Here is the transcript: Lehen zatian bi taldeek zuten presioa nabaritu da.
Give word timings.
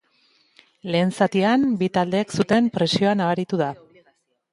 Lehen 0.93 1.11
zatian 1.17 1.65
bi 1.81 1.89
taldeek 1.97 2.33
zuten 2.39 2.71
presioa 2.79 3.13
nabaritu 3.21 3.61
da. 3.63 3.69